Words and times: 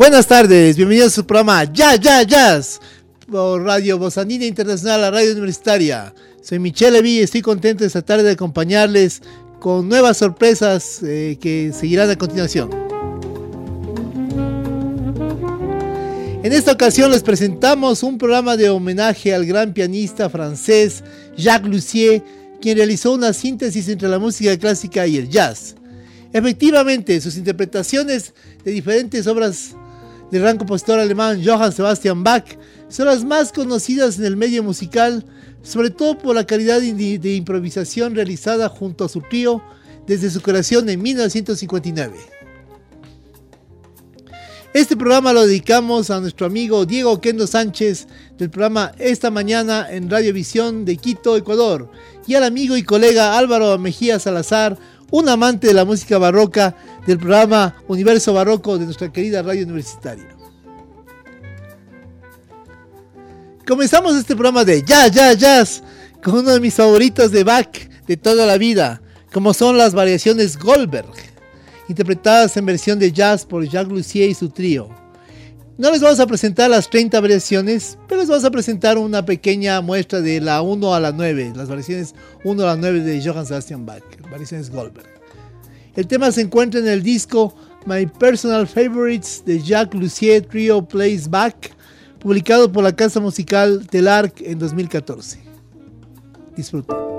Buenas 0.00 0.26
tardes, 0.26 0.78
bienvenidos 0.78 1.12
a 1.12 1.16
su 1.16 1.26
programa 1.26 1.62
Ya, 1.64 1.94
Ya, 1.94 2.22
Jazz 2.22 2.80
por 3.30 3.62
Radio 3.62 3.98
Bozanina 3.98 4.46
Internacional, 4.46 5.02
la 5.02 5.10
radio 5.10 5.32
universitaria. 5.32 6.14
Soy 6.40 6.58
Michelle 6.58 6.92
Levy 6.92 7.18
y 7.18 7.20
estoy 7.20 7.42
contento 7.42 7.84
esta 7.84 8.00
tarde 8.00 8.22
de 8.22 8.30
acompañarles 8.30 9.20
con 9.58 9.90
nuevas 9.90 10.16
sorpresas 10.16 11.02
eh, 11.02 11.36
que 11.38 11.74
seguirán 11.78 12.08
a 12.08 12.16
continuación. 12.16 12.70
En 16.44 16.50
esta 16.50 16.72
ocasión 16.72 17.10
les 17.10 17.22
presentamos 17.22 18.02
un 18.02 18.16
programa 18.16 18.56
de 18.56 18.70
homenaje 18.70 19.34
al 19.34 19.44
gran 19.44 19.74
pianista 19.74 20.30
francés 20.30 21.04
Jacques 21.36 21.70
Lussier, 21.70 22.22
quien 22.58 22.78
realizó 22.78 23.12
una 23.12 23.34
síntesis 23.34 23.86
entre 23.90 24.08
la 24.08 24.18
música 24.18 24.56
clásica 24.56 25.06
y 25.06 25.18
el 25.18 25.28
jazz. 25.28 25.76
Efectivamente, 26.32 27.20
sus 27.20 27.36
interpretaciones 27.36 28.32
de 28.64 28.70
diferentes 28.70 29.26
obras 29.26 29.74
del 30.30 30.42
gran 30.42 30.58
compositor 30.58 30.98
alemán 30.98 31.42
Johann 31.44 31.72
Sebastian 31.72 32.22
Bach 32.22 32.44
son 32.88 33.06
las 33.06 33.24
más 33.24 33.52
conocidas 33.52 34.18
en 34.18 34.24
el 34.24 34.36
medio 34.36 34.62
musical, 34.62 35.24
sobre 35.62 35.90
todo 35.90 36.18
por 36.18 36.34
la 36.34 36.46
calidad 36.46 36.80
de 36.80 37.34
improvisación 37.34 38.14
realizada 38.14 38.68
junto 38.68 39.04
a 39.04 39.08
su 39.08 39.20
trío 39.20 39.62
desde 40.06 40.30
su 40.30 40.40
creación 40.40 40.88
en 40.88 41.00
1959. 41.02 42.16
Este 44.72 44.96
programa 44.96 45.32
lo 45.32 45.46
dedicamos 45.46 46.10
a 46.10 46.20
nuestro 46.20 46.46
amigo 46.46 46.86
Diego 46.86 47.20
Kendo 47.20 47.48
Sánchez 47.48 48.06
del 48.38 48.50
programa 48.50 48.92
Esta 48.98 49.28
Mañana 49.28 49.88
en 49.90 50.08
Radiovisión 50.08 50.84
de 50.84 50.96
Quito, 50.96 51.36
Ecuador, 51.36 51.90
y 52.28 52.36
al 52.36 52.44
amigo 52.44 52.76
y 52.76 52.84
colega 52.84 53.36
Álvaro 53.36 53.76
Mejía 53.78 54.20
Salazar, 54.20 54.78
un 55.10 55.28
amante 55.28 55.68
de 55.68 55.74
la 55.74 55.84
música 55.84 56.18
barroca 56.18 56.74
del 57.06 57.18
programa 57.18 57.74
Universo 57.88 58.32
Barroco 58.32 58.78
de 58.78 58.84
nuestra 58.84 59.12
querida 59.12 59.42
radio 59.42 59.64
universitaria. 59.64 60.36
Comenzamos 63.66 64.16
este 64.16 64.34
programa 64.34 64.64
de 64.64 64.82
Jazz, 64.82 65.10
Jazz, 65.12 65.38
Jazz 65.38 65.82
con 66.22 66.34
uno 66.34 66.50
de 66.52 66.60
mis 66.60 66.74
favoritos 66.74 67.30
de 67.30 67.44
Bach 67.44 67.70
de 68.06 68.16
toda 68.16 68.46
la 68.46 68.58
vida, 68.58 69.00
como 69.32 69.54
son 69.54 69.78
las 69.78 69.94
variaciones 69.94 70.58
Goldberg, 70.58 71.12
interpretadas 71.88 72.56
en 72.56 72.66
versión 72.66 72.98
de 72.98 73.12
jazz 73.12 73.44
por 73.44 73.64
Jacques 73.64 73.92
Lussier 73.92 74.28
y 74.28 74.34
su 74.34 74.50
trío. 74.50 74.88
No 75.80 75.90
les 75.90 76.02
vamos 76.02 76.20
a 76.20 76.26
presentar 76.26 76.68
las 76.68 76.90
30 76.90 77.18
variaciones, 77.22 77.96
pero 78.06 78.20
les 78.20 78.28
vamos 78.28 78.44
a 78.44 78.50
presentar 78.50 78.98
una 78.98 79.24
pequeña 79.24 79.80
muestra 79.80 80.20
de 80.20 80.38
la 80.38 80.60
1 80.60 80.94
a 80.94 81.00
la 81.00 81.10
9, 81.10 81.54
las 81.56 81.70
variaciones 81.70 82.14
1 82.44 82.62
a 82.62 82.66
la 82.66 82.76
9 82.76 83.00
de 83.00 83.24
Johann 83.24 83.46
Sebastian 83.46 83.86
Bach, 83.86 84.02
variaciones 84.30 84.68
Goldberg. 84.68 85.08
El 85.96 86.06
tema 86.06 86.30
se 86.32 86.42
encuentra 86.42 86.80
en 86.80 86.86
el 86.86 87.02
disco 87.02 87.54
My 87.86 88.04
Personal 88.04 88.66
Favorites 88.66 89.42
de 89.46 89.58
Jacques 89.62 89.98
Lussier 89.98 90.44
Trio 90.44 90.86
Plays 90.86 91.30
Back, 91.30 91.74
publicado 92.18 92.70
por 92.70 92.84
la 92.84 92.94
casa 92.94 93.18
musical 93.18 93.86
Telarc 93.88 94.38
en 94.42 94.58
2014. 94.58 95.40
Disfruten. 96.56 97.09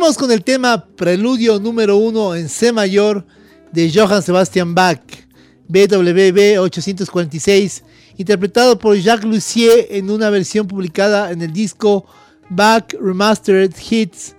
Seguimos 0.00 0.16
con 0.16 0.32
el 0.32 0.42
tema 0.42 0.86
Preludio 0.96 1.60
número 1.60 1.98
1 1.98 2.36
en 2.36 2.48
C 2.48 2.72
mayor 2.72 3.26
de 3.70 3.92
Johann 3.94 4.22
Sebastian 4.22 4.74
Bach, 4.74 5.02
BWV 5.68 6.58
846, 6.58 7.84
interpretado 8.16 8.78
por 8.78 8.96
Jacques 8.96 9.26
Lussier 9.26 9.88
en 9.90 10.08
una 10.10 10.30
versión 10.30 10.66
publicada 10.66 11.30
en 11.30 11.42
el 11.42 11.52
disco 11.52 12.06
Bach 12.48 12.94
Remastered 12.98 13.74
Hits 13.90 14.36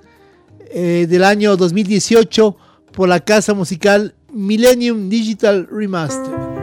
eh, 0.72 1.06
del 1.08 1.24
año 1.24 1.56
2018 1.56 2.58
por 2.92 3.08
la 3.08 3.20
casa 3.20 3.54
musical 3.54 4.16
Millennium 4.34 5.10
Digital 5.10 5.68
Remaster. 5.72 6.61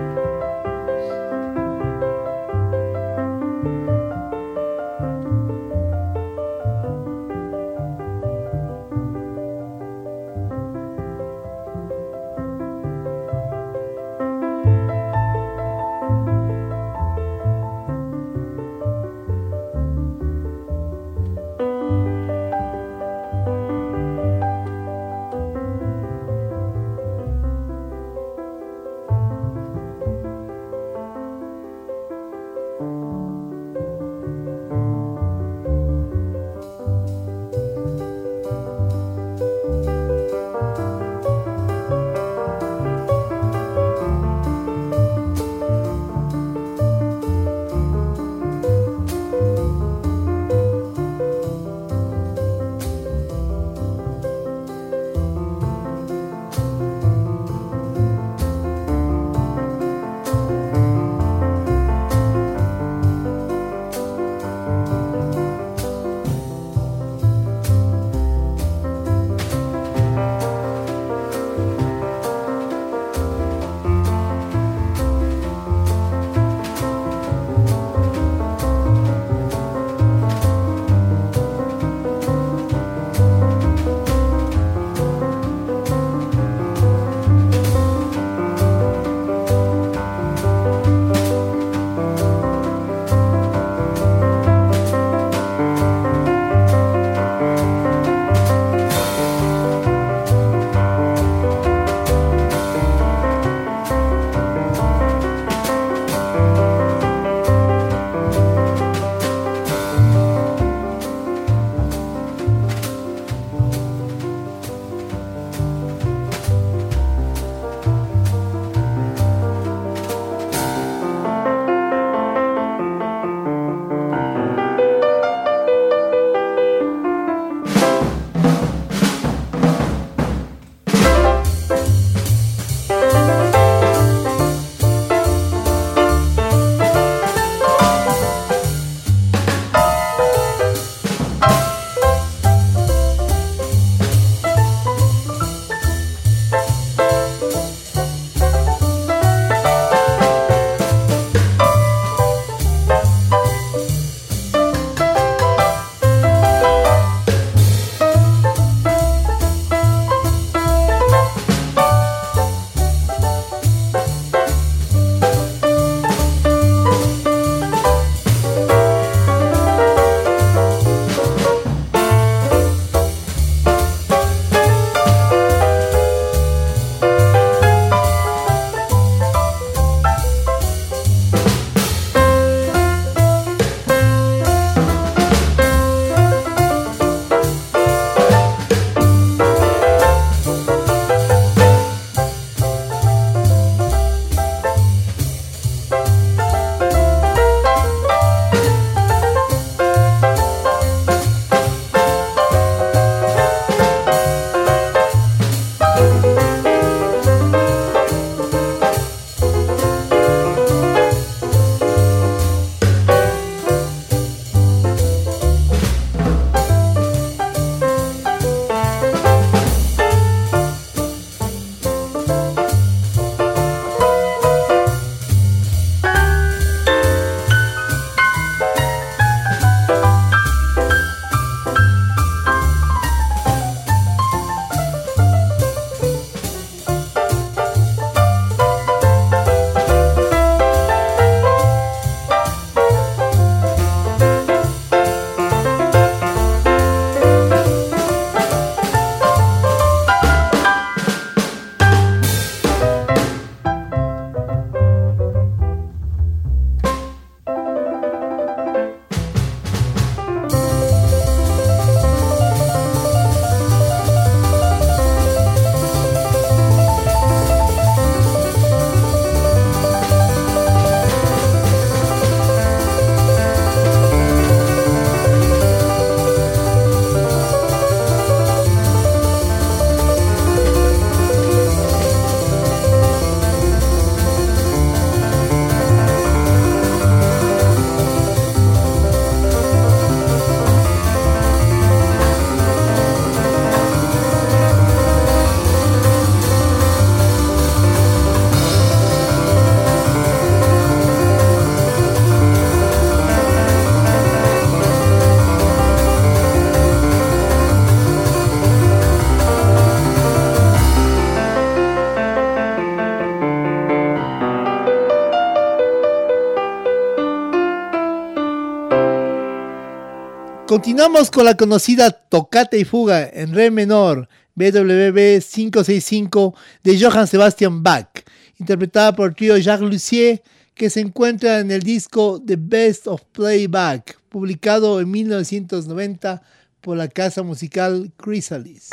Continuamos 320.69 321.31
con 321.31 321.47
la 321.47 321.57
conocida 321.57 322.11
Tocata 322.11 322.77
y 322.77 322.85
Fuga 322.85 323.27
en 323.27 323.55
Re 323.55 323.71
menor, 323.71 324.29
BWV 324.55 325.41
565 325.41 326.55
de 326.85 327.01
Johann 327.01 327.27
Sebastian 327.27 327.83
Bach, 327.83 328.11
interpretada 328.59 329.17
por 329.17 329.35
el 329.39 329.63
Jacques 329.63 329.89
Lussier, 329.89 330.43
que 330.75 330.91
se 330.91 331.01
encuentra 331.01 331.61
en 331.61 331.71
el 331.71 331.81
disco 331.81 332.43
The 332.45 332.57
Best 332.61 333.07
of 333.07 333.23
Playback, 333.33 334.19
publicado 334.29 335.01
en 335.01 335.11
1990 335.11 336.43
por 336.83 336.99
la 336.99 337.09
casa 337.09 337.43
musical 337.43 338.13
Chrysalis. 338.23 338.91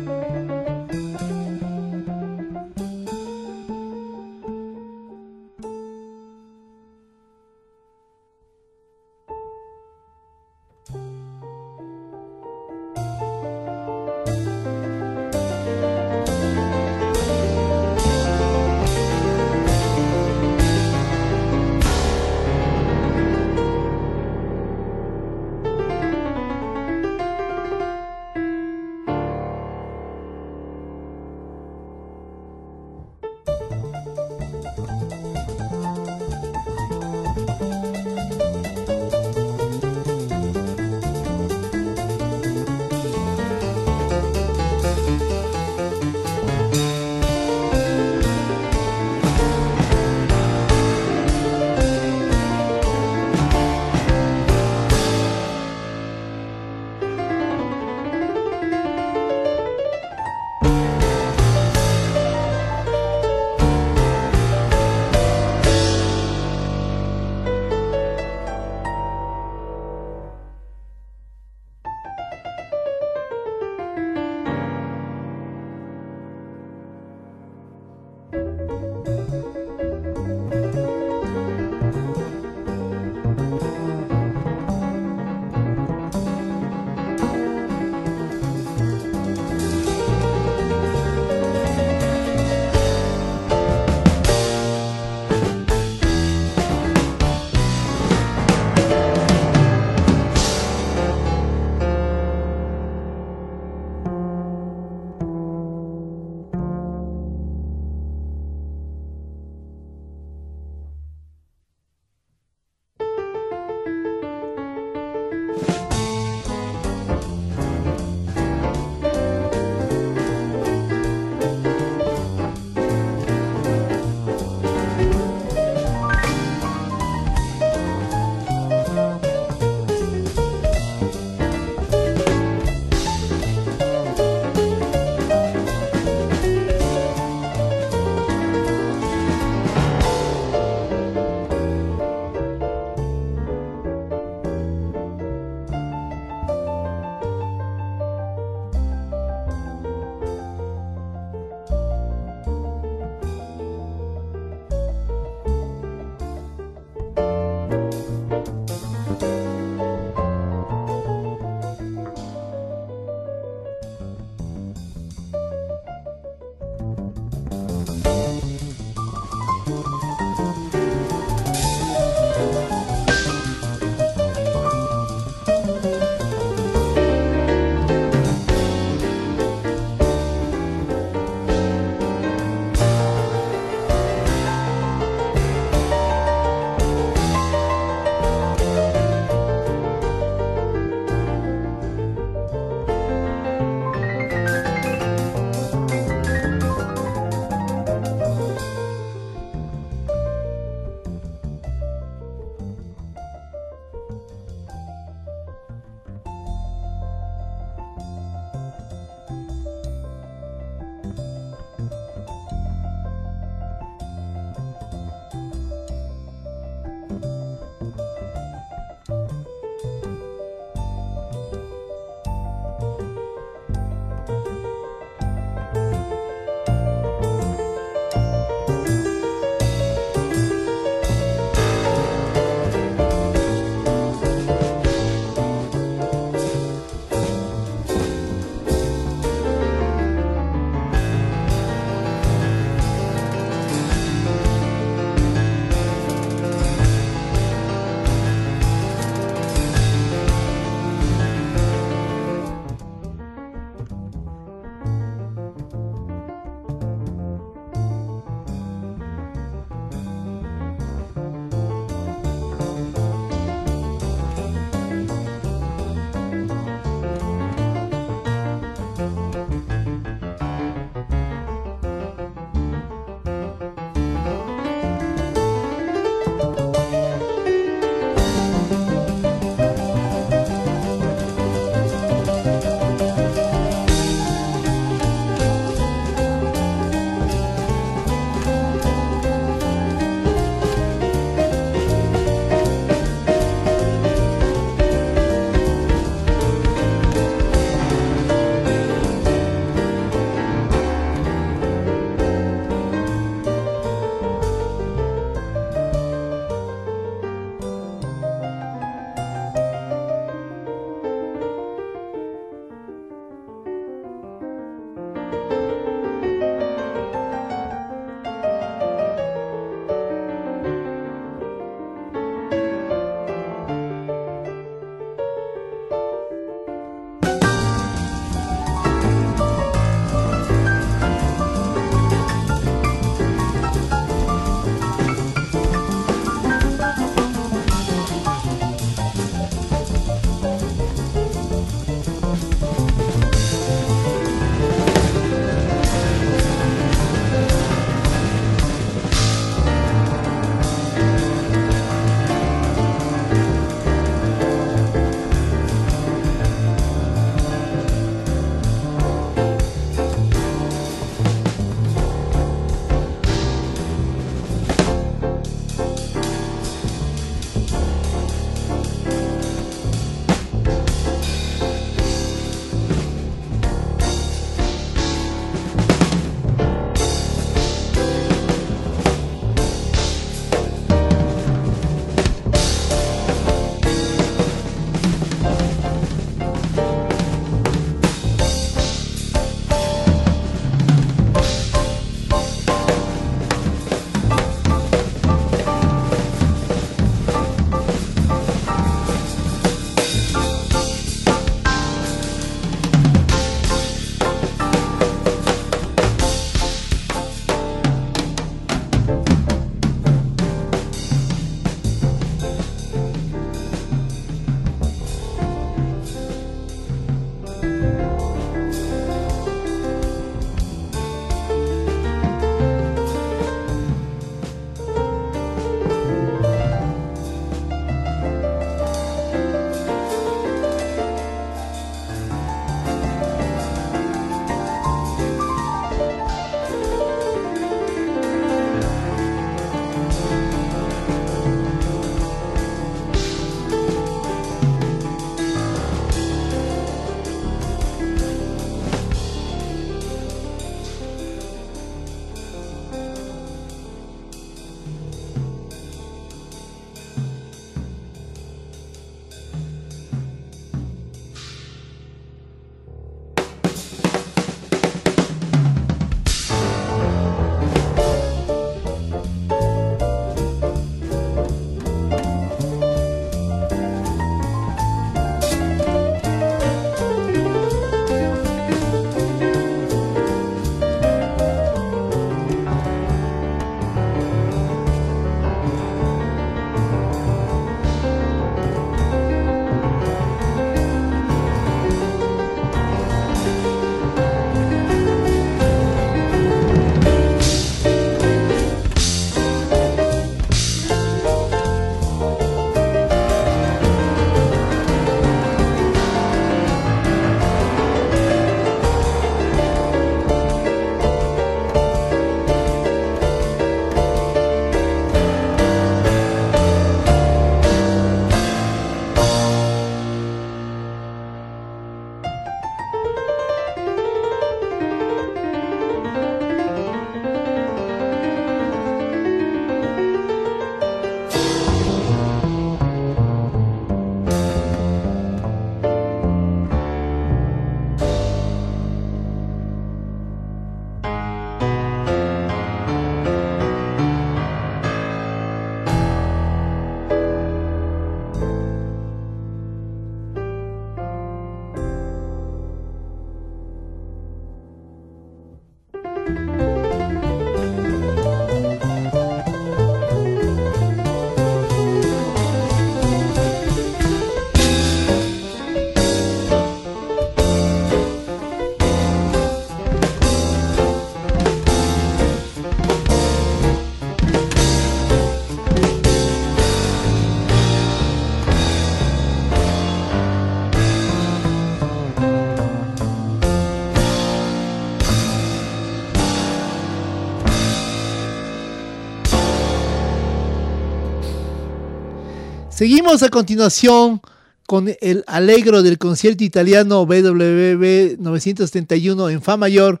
Seguimos 592.74 593.22
a 593.22 593.28
continuación 593.28 594.22
con 594.66 594.90
el 595.02 595.24
Allegro 595.26 595.82
del 595.82 595.98
concierto 595.98 596.42
italiano 596.42 597.04
BWV 597.04 598.16
971 598.18 599.28
en 599.28 599.42
Fa 599.42 599.58
mayor 599.58 600.00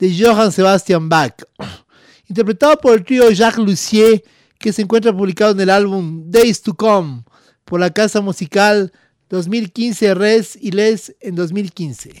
de 0.00 0.12
Johann 0.18 0.50
Sebastian 0.50 1.08
Bach, 1.08 1.44
interpretado 2.28 2.76
por 2.78 2.96
el 2.96 3.04
trío 3.04 3.30
Jacques 3.30 3.64
Lussier, 3.64 4.24
que 4.58 4.72
se 4.72 4.82
encuentra 4.82 5.16
publicado 5.16 5.52
en 5.52 5.60
el 5.60 5.70
álbum 5.70 6.24
Days 6.28 6.60
to 6.60 6.74
Come 6.74 7.22
por 7.64 7.78
la 7.78 7.90
casa 7.90 8.20
musical 8.20 8.92
2015 9.30 10.14
Res 10.14 10.58
y 10.60 10.72
Les 10.72 11.14
en 11.20 11.36
2015. 11.36 12.20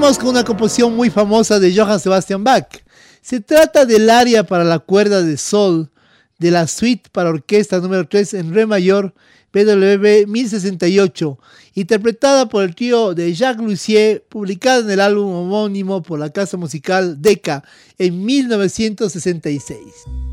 Con 0.00 0.28
una 0.28 0.44
composición 0.44 0.96
muy 0.96 1.10
famosa 1.10 1.60
de 1.60 1.76
Johann 1.76 2.00
Sebastian 2.00 2.42
Bach. 2.42 2.66
Se 3.20 3.38
trata 3.38 3.84
del 3.84 4.08
aria 4.08 4.44
para 4.44 4.64
la 4.64 4.78
cuerda 4.78 5.22
de 5.22 5.36
sol 5.36 5.90
de 6.38 6.50
la 6.50 6.66
suite 6.66 7.10
para 7.12 7.28
orquesta 7.28 7.78
número 7.80 8.08
3 8.08 8.34
en 8.34 8.54
re 8.54 8.64
mayor 8.64 9.12
BWV 9.52 10.26
1068, 10.26 11.38
interpretada 11.74 12.48
por 12.48 12.64
el 12.64 12.74
trío 12.74 13.14
de 13.14 13.34
Jacques 13.34 13.62
Lussier, 13.62 14.24
publicada 14.26 14.80
en 14.80 14.90
el 14.90 15.00
álbum 15.00 15.34
homónimo 15.34 16.02
por 16.02 16.18
la 16.18 16.30
casa 16.30 16.56
musical 16.56 17.20
Decca 17.20 17.62
en 17.98 18.24
1966. 18.24 20.29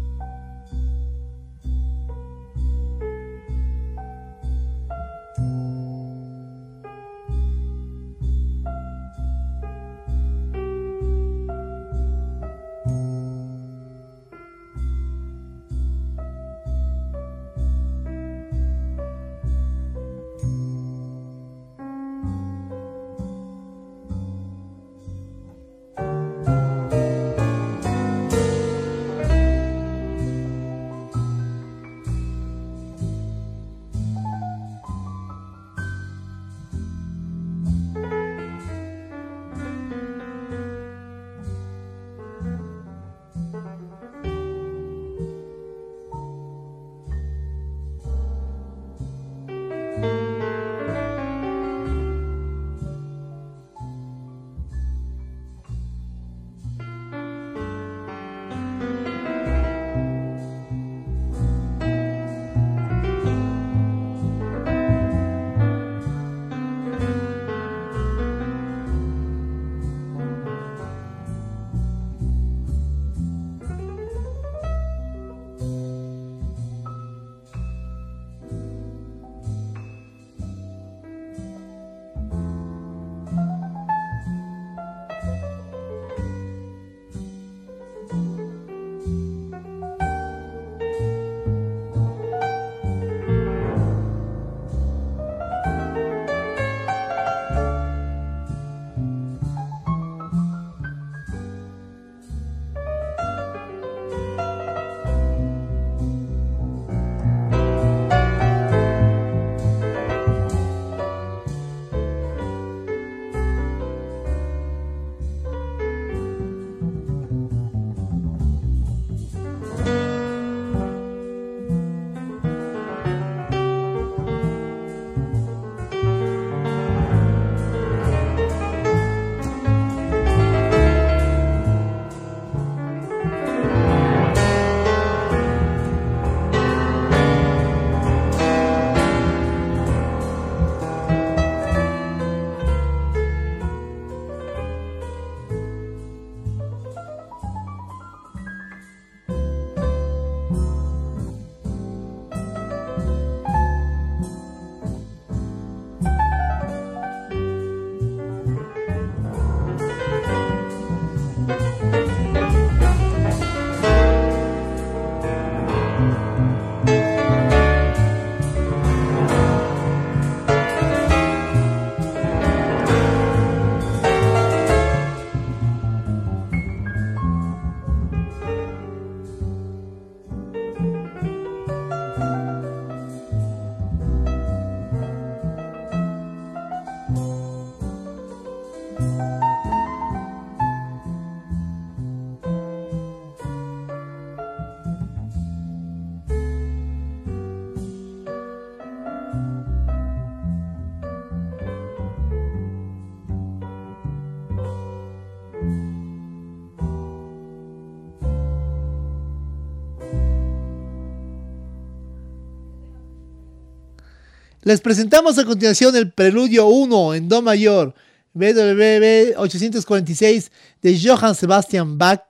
Les 214.67 214.81
presentamos 214.81 215.37
a 215.37 215.45
continuación 215.45 215.95
el 215.95 216.11
Preludio 216.11 216.67
1 216.67 217.13
en 217.13 217.29
Do 217.29 217.41
mayor, 217.41 217.95
BWV 218.33 219.37
846 219.37 220.51
de 220.81 220.99
Johann 221.01 221.35
Sebastian 221.35 221.97
Bach, 221.97 222.25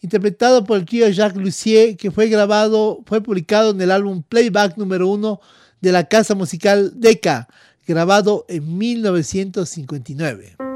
interpretado 0.00 0.64
por 0.64 0.78
el 0.78 0.86
tío 0.86 1.06
Jacques 1.10 1.36
Lussier, 1.36 1.98
que 1.98 2.10
fue 2.10 2.28
grabado, 2.28 3.02
fue 3.04 3.20
publicado 3.20 3.72
en 3.72 3.80
el 3.82 3.90
álbum 3.90 4.22
Playback 4.26 4.78
número 4.78 5.06
1 5.08 5.38
de 5.82 5.92
la 5.92 6.04
casa 6.04 6.34
musical 6.34 6.92
Decca, 6.94 7.46
grabado 7.86 8.46
en 8.48 8.78
1959. 8.78 10.75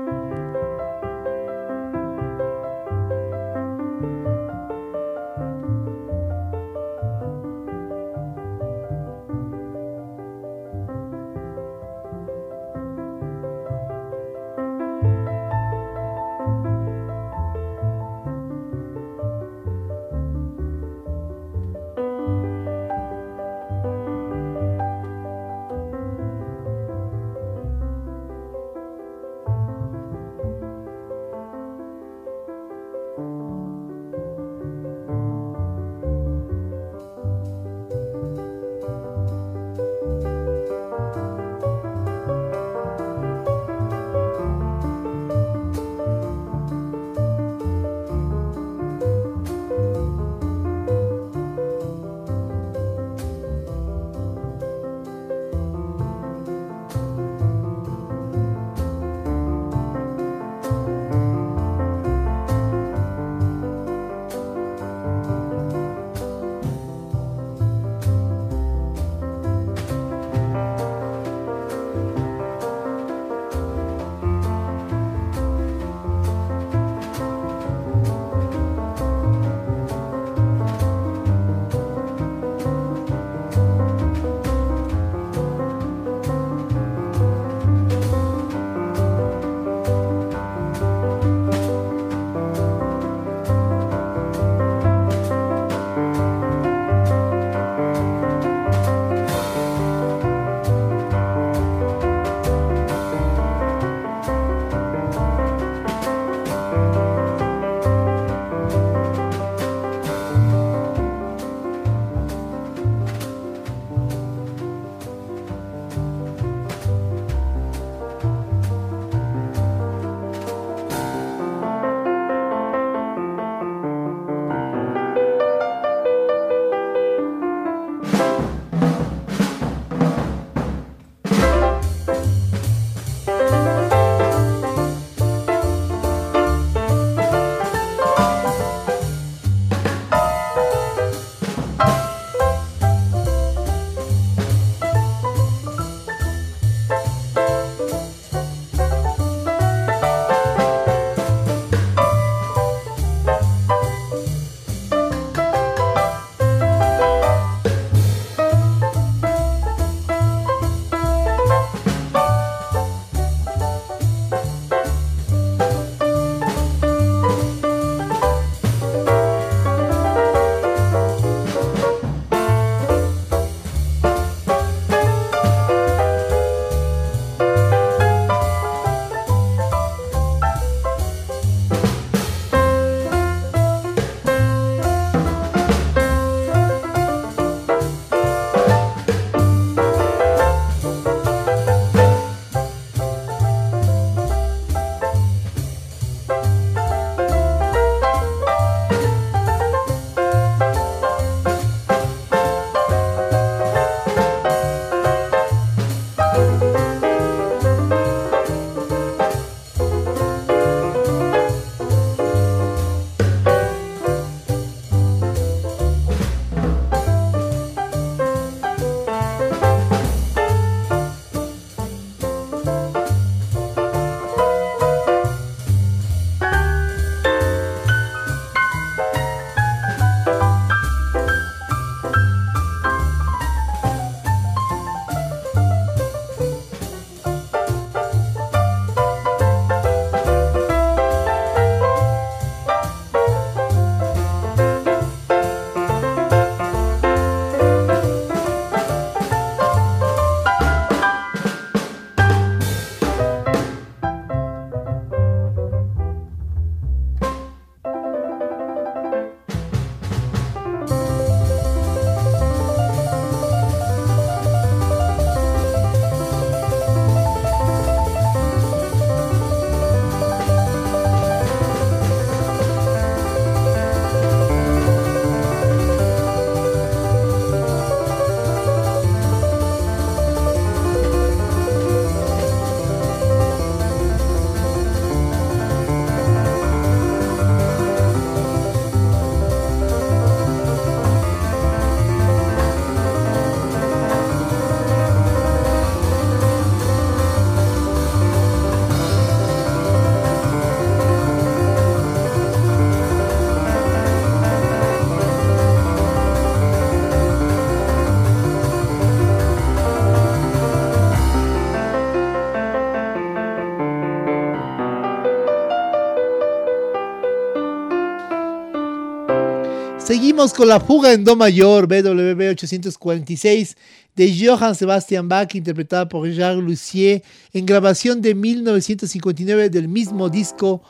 Seguimos 320.31 320.55
con 320.55 320.69
la 320.69 320.79
fuga 320.79 321.13
en 321.13 321.25
Do 321.25 321.35
mayor, 321.35 321.89
BWV 321.89 322.51
846, 322.51 323.77
de 324.15 324.47
Johann 324.47 324.77
Sebastian 324.77 325.29
Bach, 325.29 325.57
interpretada 325.57 326.09
por 326.09 326.31
Jacques 326.31 326.63
Lussier, 326.63 327.25
en 327.53 327.67
grabación 327.67 328.23
de 328.23 328.37
1959 328.37 329.71
del 329.71 329.89
mismo 329.89 330.29
disco 330.29 330.83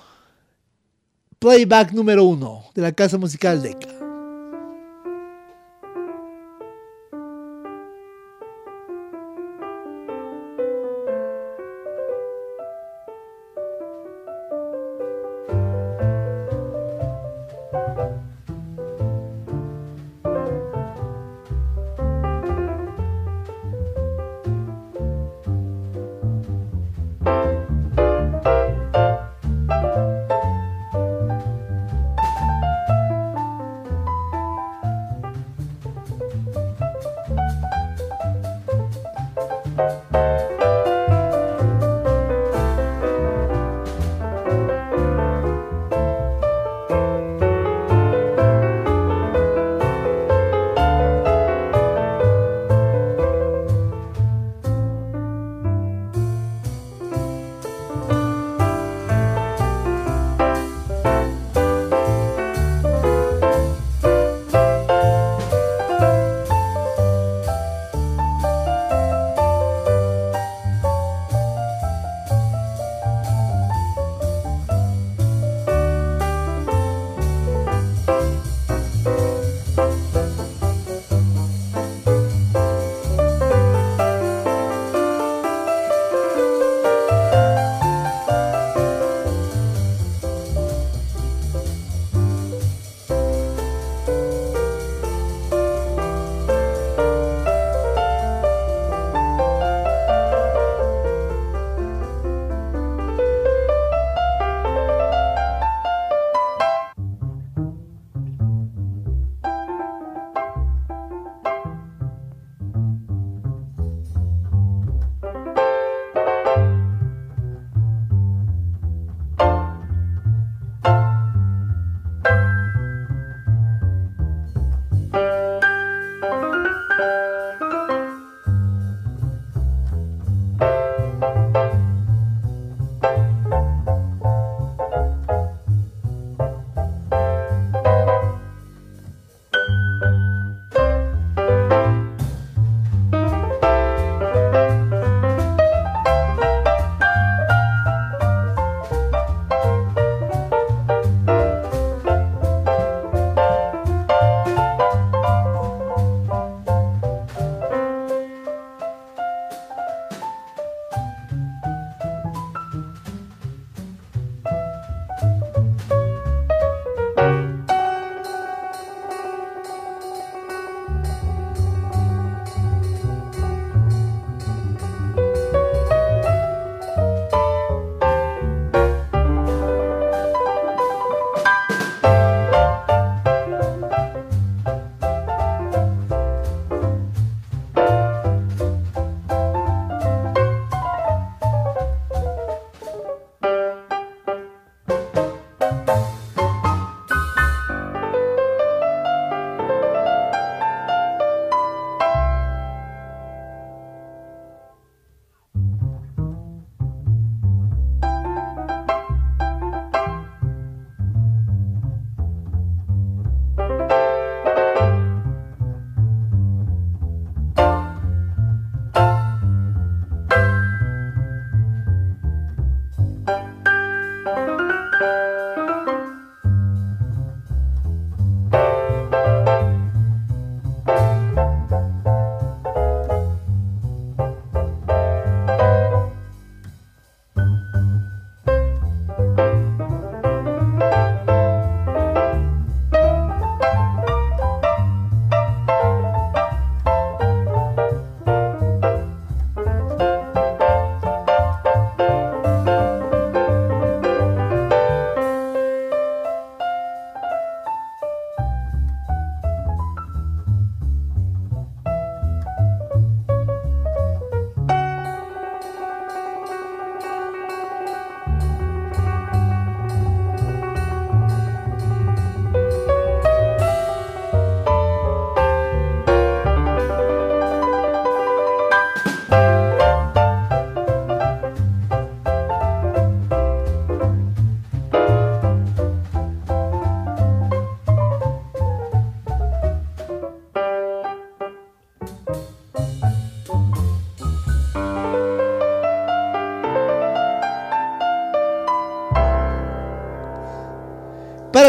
Playback 1.39 1.93
número 1.93 2.25
1 2.25 2.65
de 2.75 2.83
la 2.83 2.93
casa 2.93 3.17
musical 3.17 3.63
Decca. 3.63 4.00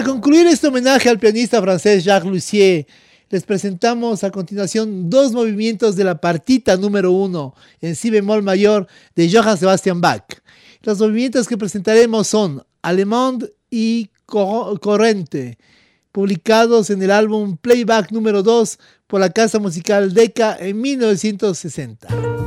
Para 0.01 0.13
concluir 0.13 0.47
este 0.47 0.67
homenaje 0.67 1.09
al 1.09 1.19
pianista 1.19 1.61
francés 1.61 2.03
Jacques 2.03 2.27
Lussier, 2.27 2.87
les 3.29 3.43
presentamos 3.43 4.23
a 4.23 4.31
continuación 4.31 5.11
dos 5.11 5.31
movimientos 5.31 5.95
de 5.95 6.03
la 6.03 6.19
partita 6.19 6.75
número 6.75 7.11
uno 7.11 7.53
en 7.81 7.95
si 7.95 8.09
bemol 8.09 8.41
mayor 8.41 8.87
de 9.15 9.31
Johann 9.31 9.59
Sebastian 9.59 10.01
Bach. 10.01 10.23
Los 10.81 10.97
movimientos 10.97 11.47
que 11.47 11.55
presentaremos 11.55 12.25
son 12.25 12.63
Alemán 12.81 13.47
y 13.69 14.09
Corrente, 14.25 15.59
publicados 16.11 16.89
en 16.89 17.03
el 17.03 17.11
álbum 17.11 17.57
Playback 17.57 18.11
número 18.11 18.41
2 18.41 18.79
por 19.05 19.19
la 19.19 19.29
casa 19.29 19.59
musical 19.59 20.15
Decca 20.15 20.57
en 20.59 20.81
1960. 20.81 22.40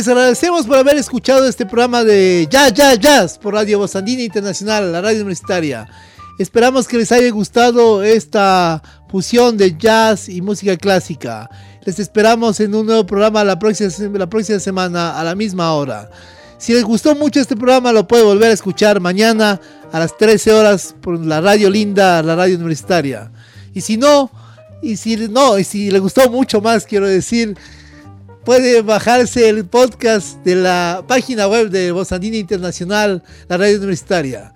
Les 0.00 0.08
agradecemos 0.08 0.66
por 0.66 0.78
haber 0.78 0.96
escuchado 0.96 1.46
este 1.46 1.66
programa 1.66 2.04
de 2.04 2.48
Jazz, 2.50 2.72
Jazz, 2.72 2.98
Jazz 2.98 3.38
por 3.38 3.52
Radio 3.52 3.80
Voz 3.80 3.94
Andina 3.94 4.22
Internacional, 4.22 4.90
la 4.90 5.02
radio 5.02 5.18
universitaria. 5.18 5.86
Esperamos 6.38 6.88
que 6.88 6.96
les 6.96 7.12
haya 7.12 7.30
gustado 7.30 8.02
esta 8.02 8.82
fusión 9.10 9.58
de 9.58 9.76
jazz 9.76 10.30
y 10.30 10.40
música 10.40 10.74
clásica. 10.78 11.50
Les 11.84 11.98
esperamos 11.98 12.60
en 12.60 12.74
un 12.74 12.86
nuevo 12.86 13.04
programa 13.04 13.44
la 13.44 13.58
próxima, 13.58 13.90
la 14.14 14.26
próxima 14.26 14.58
semana 14.58 15.20
a 15.20 15.22
la 15.22 15.34
misma 15.34 15.74
hora. 15.74 16.08
Si 16.56 16.72
les 16.72 16.82
gustó 16.82 17.14
mucho 17.14 17.38
este 17.38 17.54
programa, 17.54 17.92
lo 17.92 18.08
puede 18.08 18.22
volver 18.22 18.52
a 18.52 18.54
escuchar 18.54 19.00
mañana 19.00 19.60
a 19.92 19.98
las 19.98 20.16
13 20.16 20.50
horas 20.54 20.94
por 20.98 21.22
la 21.22 21.42
radio 21.42 21.68
linda, 21.68 22.22
la 22.22 22.36
radio 22.36 22.56
universitaria. 22.56 23.30
Y 23.74 23.82
si 23.82 23.98
no, 23.98 24.30
y 24.80 24.96
si 24.96 25.28
no, 25.28 25.58
y 25.58 25.64
si 25.64 25.90
le 25.90 25.98
gustó 25.98 26.30
mucho 26.30 26.62
más, 26.62 26.86
quiero 26.86 27.06
decir, 27.06 27.54
puede 28.44 28.82
bajarse 28.82 29.48
el 29.48 29.66
podcast 29.66 30.42
de 30.44 30.56
la 30.56 31.04
página 31.06 31.46
web 31.48 31.70
de 31.70 31.92
Voz 31.92 32.12
Andina 32.12 32.36
Internacional, 32.36 33.22
la 33.48 33.56
radio 33.56 33.78
universitaria. 33.78 34.52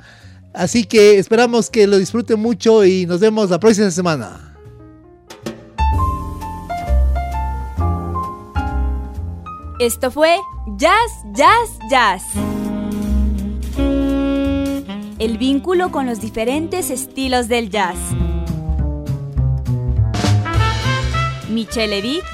Así 0.52 0.84
que 0.84 1.18
esperamos 1.18 1.68
que 1.68 1.86
lo 1.86 1.98
disfruten 1.98 2.40
mucho 2.40 2.84
y 2.84 3.06
nos 3.06 3.20
vemos 3.20 3.50
la 3.50 3.58
próxima 3.58 3.90
semana. 3.90 4.54
Esto 9.80 10.10
fue 10.12 10.36
Jazz, 10.78 11.10
Jazz, 11.34 11.70
Jazz. 11.90 12.22
El 15.18 15.38
vínculo 15.38 15.90
con 15.90 16.06
los 16.06 16.20
diferentes 16.20 16.90
estilos 16.90 17.48
del 17.48 17.70
jazz. 17.70 17.96
Michelle 21.50 22.00
Vick 22.00 22.33